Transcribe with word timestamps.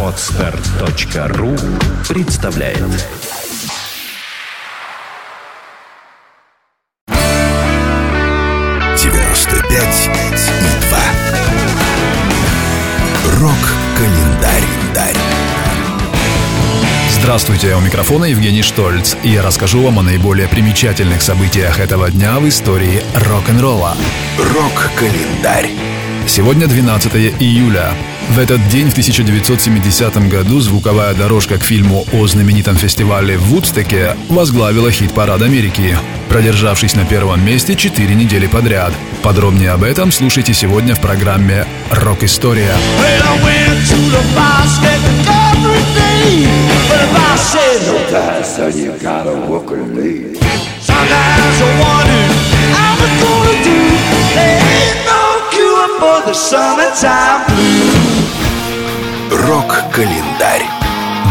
Отстар.ру 0.00 1.56
представляет 2.08 2.78
девяносто 8.96 9.56
пять 9.68 10.08
и 10.60 10.86
два. 10.86 11.02
Рок-календарь. 13.40 14.62
Здравствуйте, 17.10 17.74
у 17.74 17.80
микрофона 17.80 18.26
Евгений 18.26 18.62
Штольц, 18.62 19.16
и 19.24 19.30
я 19.30 19.42
расскажу 19.42 19.82
вам 19.82 19.98
о 19.98 20.02
наиболее 20.02 20.46
примечательных 20.46 21.22
событиях 21.22 21.80
этого 21.80 22.10
дня 22.10 22.38
в 22.38 22.48
истории 22.48 23.02
рок-н-ролла. 23.14 23.96
Рок-календарь. 24.38 25.93
Сегодня 26.26 26.66
12 26.66 27.14
июля. 27.40 27.90
В 28.30 28.38
этот 28.38 28.66
день, 28.68 28.88
в 28.88 28.92
1970 28.92 30.28
году, 30.28 30.60
звуковая 30.60 31.14
дорожка 31.14 31.58
к 31.58 31.62
фильму 31.62 32.06
о 32.12 32.26
знаменитом 32.26 32.76
фестивале 32.76 33.36
в 33.36 33.42
Вудстоке 33.44 34.16
возглавила 34.28 34.90
хит-парад 34.90 35.42
Америки, 35.42 35.96
продержавшись 36.28 36.94
на 36.94 37.04
первом 37.04 37.44
месте 37.44 37.76
4 37.76 38.14
недели 38.14 38.46
подряд. 38.46 38.92
Подробнее 39.22 39.72
об 39.72 39.84
этом 39.84 40.10
слушайте 40.10 40.54
сегодня 40.54 40.94
в 40.94 41.00
программе 41.00 41.66
«Рок-история». 41.90 42.74
Well, 43.00 43.22
I 52.06 52.13
Рок-календарь. 59.30 60.64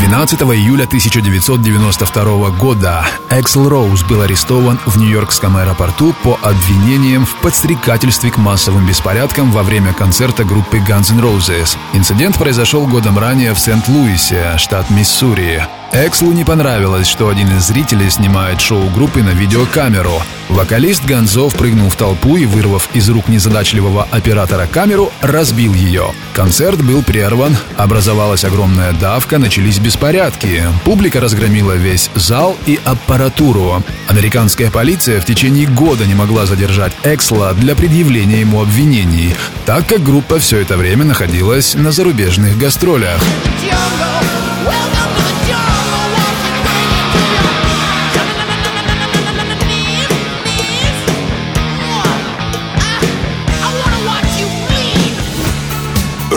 12 0.00 0.42
июля 0.42 0.84
1992 0.84 2.50
года 2.50 3.04
Эксел 3.28 3.68
Роуз 3.68 4.04
был 4.04 4.22
арестован 4.22 4.78
в 4.86 4.96
Нью-Йоркском 4.98 5.56
аэропорту 5.56 6.14
по 6.22 6.38
обвинениям 6.40 7.26
в 7.26 7.34
подстрекательстве 7.36 8.30
к 8.30 8.36
массовым 8.36 8.86
беспорядкам 8.86 9.50
во 9.50 9.64
время 9.64 9.92
концерта 9.92 10.44
группы 10.44 10.78
Guns 10.78 11.12
N' 11.12 11.20
Roses. 11.20 11.76
Инцидент 11.92 12.38
произошел 12.38 12.86
годом 12.86 13.18
ранее 13.18 13.54
в 13.54 13.58
Сент-Луисе, 13.58 14.54
штат 14.56 14.88
Миссури. 14.90 15.66
Экслу 15.92 16.32
не 16.32 16.44
понравилось, 16.44 17.06
что 17.06 17.28
один 17.28 17.56
из 17.56 17.68
зрителей 17.68 18.10
снимает 18.10 18.60
шоу 18.60 18.90
группы 18.90 19.22
на 19.22 19.30
видеокамеру. 19.30 20.20
Вокалист 20.48 21.04
Гонзов 21.04 21.54
прыгнул 21.54 21.88
в 21.88 21.96
толпу 21.96 22.36
и, 22.36 22.44
вырвав 22.44 22.88
из 22.94 23.08
рук 23.08 23.28
незадачливого 23.28 24.06
оператора 24.10 24.66
камеру, 24.66 25.12
разбил 25.20 25.74
ее. 25.74 26.12
Концерт 26.34 26.82
был 26.82 27.02
прерван, 27.02 27.56
образовалась 27.76 28.44
огромная 28.44 28.92
давка, 28.92 29.38
начались 29.38 29.78
беспорядки. 29.78 30.64
Публика 30.84 31.20
разгромила 31.20 31.72
весь 31.72 32.10
зал 32.14 32.56
и 32.66 32.78
аппаратуру. 32.84 33.82
Американская 34.08 34.70
полиция 34.70 35.20
в 35.20 35.24
течение 35.24 35.66
года 35.66 36.04
не 36.04 36.14
могла 36.14 36.46
задержать 36.46 36.92
Эксла 37.02 37.54
для 37.54 37.74
предъявления 37.74 38.40
ему 38.40 38.60
обвинений, 38.60 39.34
так 39.64 39.86
как 39.86 40.02
группа 40.02 40.38
все 40.38 40.58
это 40.58 40.76
время 40.76 41.04
находилась 41.04 41.74
на 41.74 41.90
зарубежных 41.90 42.58
гастролях. 42.58 43.20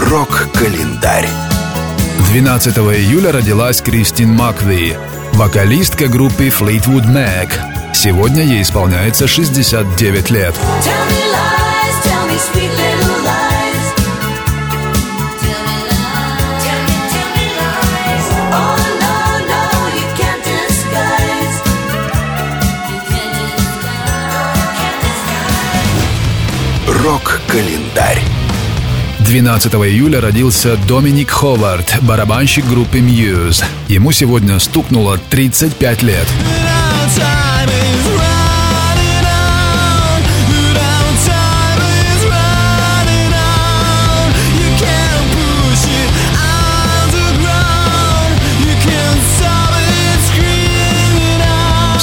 Рок-календарь. 0.10 1.28
12 2.32 2.78
июля 2.78 3.32
родилась 3.32 3.80
Кристин 3.80 4.30
Макви, 4.30 4.98
вокалистка 5.34 6.08
группы 6.08 6.48
Fleetwood 6.48 7.06
Mac. 7.06 7.52
Сегодня 7.94 8.44
ей 8.44 8.64
исполняется 8.64 9.28
69 9.28 10.32
лет. 10.32 10.56
Lies, 10.56 12.06
lies. 13.24 13.86
Oh 18.52 18.78
no, 19.00 19.14
no, 19.48 19.62
you 27.96 28.39
12 29.30 29.72
июля 29.76 30.22
родился 30.22 30.76
Доминик 30.88 31.30
Ховард, 31.30 32.00
барабанщик 32.02 32.66
группы 32.66 32.98
Muse. 32.98 33.64
Ему 33.88 34.12
сегодня 34.12 34.58
стукнуло 34.58 35.20
35 35.30 36.02
лет. 36.02 36.26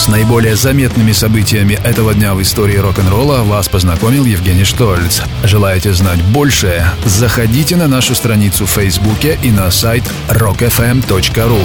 С 0.07 0.09
наиболее 0.09 0.55
заметными 0.55 1.11
событиями 1.11 1.73
этого 1.83 2.15
дня 2.15 2.33
в 2.35 2.41
истории 2.41 2.77
рок-н-ролла 2.77 3.43
вас 3.43 3.69
познакомил 3.69 4.25
Евгений 4.25 4.63
Штольц. 4.63 5.21
Желаете 5.43 5.93
знать 5.93 6.23
больше? 6.27 6.89
Заходите 7.05 7.75
на 7.75 7.89
нашу 7.89 8.15
страницу 8.15 8.67
в 8.67 8.71
Фейсбуке 8.71 9.37
и 9.43 9.51
на 9.51 9.69
сайт 9.73 10.05
rockfm.ru. 10.29 11.61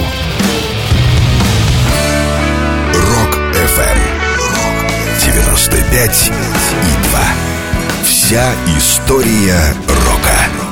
Рок-ФМ. 2.94 3.98
95 5.24 6.32
и 6.82 7.08
2. 7.10 7.20
Вся 8.04 8.52
история 8.76 9.72
рока. 9.86 10.71